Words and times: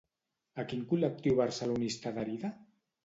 A 0.61 0.65
quin 0.71 0.81
col·lectiu 0.93 1.37
barceloní 1.43 1.93
està 1.93 2.13
adherida? 2.15 2.55